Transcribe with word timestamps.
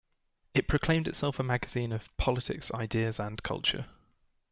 It 0.55 0.67
proclaimed 0.67 1.07
itself 1.07 1.39
a 1.39 1.43
magazine 1.43 1.91
of 1.91 2.09
"politics, 2.17 2.71
ideas 2.73 3.19
and 3.19 3.43
culture". 3.43 3.85